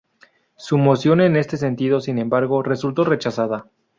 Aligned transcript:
Su 0.55 0.79
moción 0.79 1.21
en 1.21 1.35
este 1.35 1.57
sentido, 1.57 2.01
sin 2.01 2.17
embargo, 2.17 2.63
resultó 2.63 3.03
rechazada. 3.03 3.67